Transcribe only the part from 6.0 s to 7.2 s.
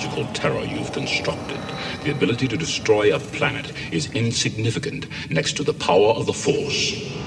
of the Force.